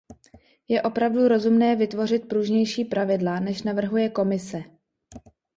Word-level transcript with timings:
Je 0.67 0.81
opravdu 0.81 1.27
rozumné 1.27 1.75
vytvořit 1.75 2.27
pružnější 2.27 2.85
pravidla, 2.85 3.39
než 3.39 3.63
navrhuje 3.63 4.09
Komise. 4.09 4.63